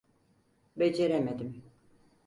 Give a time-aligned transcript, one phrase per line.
[0.75, 1.63] Beceremedim.